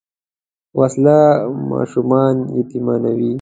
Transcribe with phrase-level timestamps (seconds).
[0.79, 1.19] وسله
[1.71, 3.29] ماشومان یتیمانوي